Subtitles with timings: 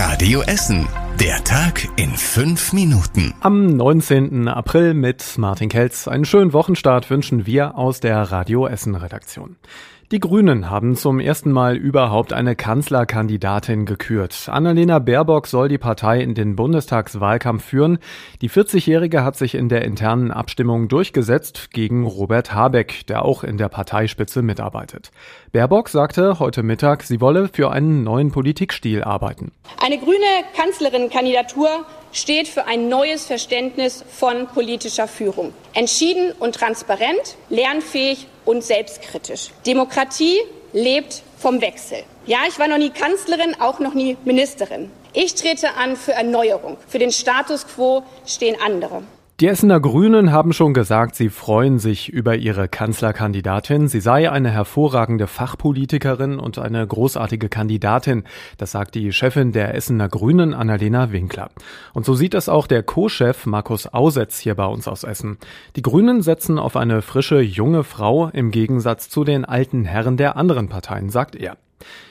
[0.00, 0.86] Radio Essen.
[1.18, 3.34] Der Tag in fünf Minuten.
[3.40, 4.46] Am 19.
[4.46, 6.06] April mit Martin Kelz.
[6.06, 9.56] Einen schönen Wochenstart wünschen wir aus der Radio Essen Redaktion.
[10.10, 14.48] Die Grünen haben zum ersten Mal überhaupt eine Kanzlerkandidatin gekürt.
[14.50, 17.98] Annalena Baerbock soll die Partei in den Bundestagswahlkampf führen.
[18.40, 23.58] Die 40-Jährige hat sich in der internen Abstimmung durchgesetzt gegen Robert Habeck, der auch in
[23.58, 25.10] der Parteispitze mitarbeitet.
[25.52, 29.52] Baerbock sagte heute Mittag, sie wolle für einen neuen Politikstil arbeiten.
[29.78, 30.24] Eine grüne
[30.56, 35.52] Kanzlerin-Kandidatur steht für ein neues Verständnis von politischer Führung.
[35.74, 39.50] Entschieden und transparent, lernfähig und selbstkritisch.
[39.66, 40.38] Demokratie
[40.72, 42.02] lebt vom Wechsel.
[42.26, 44.90] Ja, ich war noch nie Kanzlerin, auch noch nie Ministerin.
[45.12, 46.76] Ich trete an für Erneuerung.
[46.86, 49.02] Für den Status quo stehen andere.
[49.40, 53.86] Die Essener Grünen haben schon gesagt, sie freuen sich über ihre Kanzlerkandidatin.
[53.86, 58.24] Sie sei eine hervorragende Fachpolitikerin und eine großartige Kandidatin.
[58.56, 61.50] Das sagt die Chefin der Essener Grünen, Annalena Winkler.
[61.94, 65.38] Und so sieht es auch der Co-Chef Markus Ausetz hier bei uns aus Essen.
[65.76, 70.36] Die Grünen setzen auf eine frische, junge Frau im Gegensatz zu den alten Herren der
[70.36, 71.56] anderen Parteien, sagt er.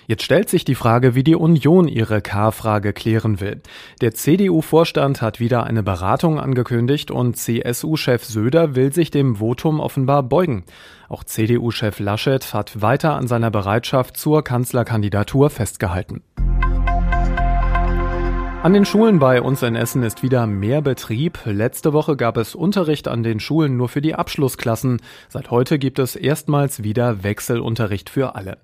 [0.08, 3.62] Jetzt stellt sich die Frage, wie die Union ihre K-Frage klären will.
[4.02, 10.24] Der CDU-Vorstand hat wieder eine Beratung angekündigt und CSU-Chef Söder will sich dem Votum offenbar
[10.24, 10.64] beugen.
[11.10, 16.24] Auch CDU-Chef Laschet hat weiter an seiner Bereitschaft zur Kanzlerkandidatur festgehalten.
[18.64, 21.40] An den Schulen bei uns in Essen ist wieder mehr Betrieb.
[21.46, 25.00] Letzte Woche gab es Unterricht an den Schulen nur für die Abschlussklassen.
[25.30, 28.58] Seit heute gibt es erstmals wieder Wechselunterricht für alle.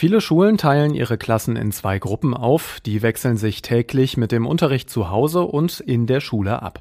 [0.00, 4.46] Viele Schulen teilen ihre Klassen in zwei Gruppen auf, die wechseln sich täglich mit dem
[4.46, 6.80] Unterricht zu Hause und in der Schule ab.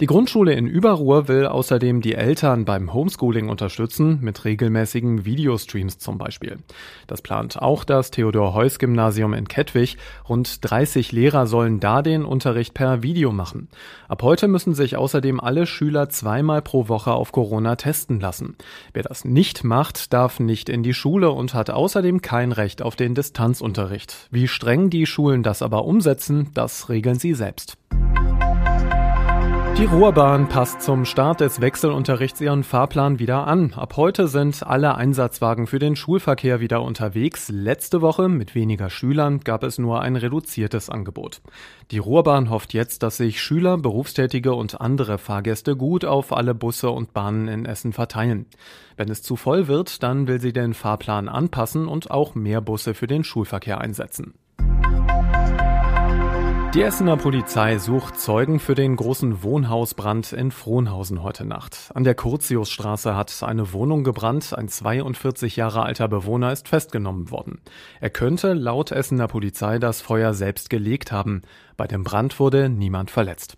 [0.00, 6.18] Die Grundschule in Überruhr will außerdem die Eltern beim Homeschooling unterstützen, mit regelmäßigen Videostreams zum
[6.18, 6.58] Beispiel.
[7.06, 9.96] Das plant auch das Theodor-Heuss-Gymnasium in Kettwig.
[10.28, 13.68] Rund 30 Lehrer sollen da den Unterricht per Video machen.
[14.08, 18.56] Ab heute müssen sich außerdem alle Schüler zweimal pro Woche auf Corona testen lassen.
[18.92, 22.96] Wer das nicht macht, darf nicht in die Schule und hat außerdem kein Recht auf
[22.96, 24.28] den Distanzunterricht.
[24.30, 27.78] Wie streng die Schulen das aber umsetzen, das regeln sie selbst.
[29.78, 33.74] Die Ruhrbahn passt zum Start des Wechselunterrichts ihren Fahrplan wieder an.
[33.74, 37.50] Ab heute sind alle Einsatzwagen für den Schulverkehr wieder unterwegs.
[37.50, 41.42] Letzte Woche mit weniger Schülern gab es nur ein reduziertes Angebot.
[41.90, 46.88] Die Ruhrbahn hofft jetzt, dass sich Schüler, Berufstätige und andere Fahrgäste gut auf alle Busse
[46.88, 48.46] und Bahnen in Essen verteilen.
[48.96, 52.94] Wenn es zu voll wird, dann will sie den Fahrplan anpassen und auch mehr Busse
[52.94, 54.32] für den Schulverkehr einsetzen.
[56.76, 61.90] Die Essener Polizei sucht Zeugen für den großen Wohnhausbrand in Frohnhausen heute Nacht.
[61.94, 64.52] An der Curtiusstraße hat eine Wohnung gebrannt.
[64.54, 67.62] Ein 42 Jahre alter Bewohner ist festgenommen worden.
[67.98, 71.40] Er könnte laut Essener Polizei das Feuer selbst gelegt haben.
[71.78, 73.56] Bei dem Brand wurde niemand verletzt.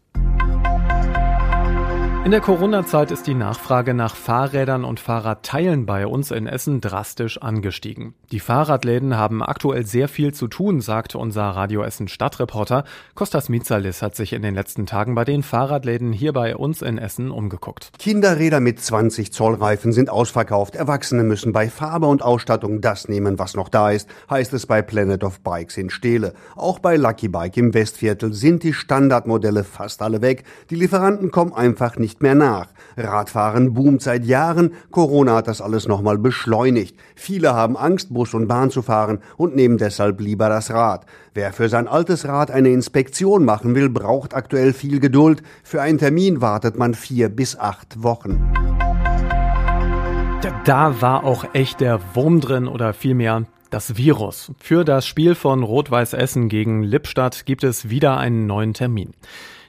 [2.28, 7.41] In der Corona-Zeit ist die Nachfrage nach Fahrrädern und Fahrradteilen bei uns in Essen drastisch
[7.41, 8.12] angestiegen.
[8.33, 12.84] Die Fahrradläden haben aktuell sehr viel zu tun, sagt unser Radio Essen Stadtreporter.
[13.15, 16.99] Kostas Mitsalis hat sich in den letzten Tagen bei den Fahrradläden hier bei uns in
[16.99, 17.93] Essen umgeguckt.
[17.99, 20.77] Kinderräder mit 20 Zoll Reifen sind ausverkauft.
[20.77, 24.83] Erwachsene müssen bei Farbe und Ausstattung das nehmen, was noch da ist, heißt es bei
[24.83, 26.34] Planet of Bikes in Steele.
[26.56, 30.44] Auch bei Lucky Bike im Westviertel sind die Standardmodelle fast alle weg.
[30.69, 32.67] Die Lieferanten kommen einfach nicht nicht mehr nach.
[32.97, 36.97] Radfahren boomt seit Jahren, Corona hat das alles nochmal beschleunigt.
[37.15, 41.06] Viele haben Angst, Bus und Bahn zu fahren und nehmen deshalb lieber das Rad.
[41.33, 45.43] Wer für sein altes Rad eine Inspektion machen will, braucht aktuell viel Geduld.
[45.62, 48.53] Für einen Termin wartet man vier bis acht Wochen.
[50.65, 54.50] Da war auch echt der Wurm drin oder vielmehr das Virus.
[54.59, 59.12] Für das Spiel von Rot-Weiß Essen gegen Lippstadt gibt es wieder einen neuen Termin.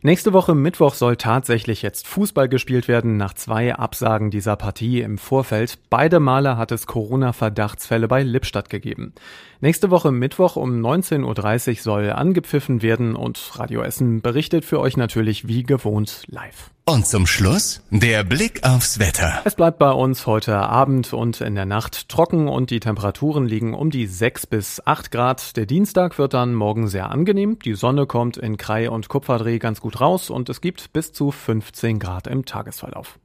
[0.02, 5.18] Nächste Woche Mittwoch soll tatsächlich jetzt Fußball gespielt werden nach zwei Absagen dieser Partie im
[5.18, 5.78] Vorfeld.
[5.90, 9.14] Beide Male hat es Corona-Verdachtsfälle bei Lippstadt gegeben.
[9.60, 14.96] Nächste Woche Mittwoch um 19.30 Uhr soll angepfiffen werden und Radio Essen berichtet für euch
[14.96, 16.72] natürlich wie gewohnt live.
[16.90, 19.42] Und zum Schluss der Blick aufs Wetter.
[19.46, 23.76] Es bleibt bei uns heute Abend und in der Nacht trocken und die Temperaturen liegen
[23.76, 25.56] um die 6 bis 8 Grad.
[25.56, 27.60] Der Dienstag wird dann morgen sehr angenehm.
[27.60, 31.30] Die Sonne kommt in Krei und Kupferdreh ganz gut raus und es gibt bis zu
[31.30, 33.20] 15 Grad im Tagesverlauf.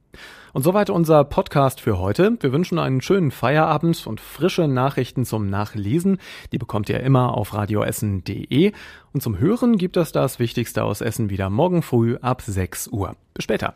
[0.53, 2.37] Und soweit unser Podcast für heute.
[2.39, 6.17] Wir wünschen einen schönen Feierabend und frische Nachrichten zum Nachlesen.
[6.53, 8.71] Die bekommt ihr immer auf radioessen.de.
[9.11, 13.15] Und zum Hören gibt es das Wichtigste aus Essen wieder morgen früh ab 6 Uhr.
[13.33, 13.75] Bis später.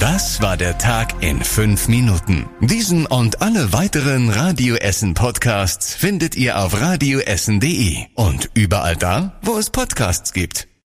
[0.00, 2.46] Das war der Tag in fünf Minuten.
[2.60, 9.56] Diesen und alle weiteren Radio Essen Podcasts findet ihr auf radioessen.de und überall da, wo
[9.58, 10.66] es Podcasts gibt.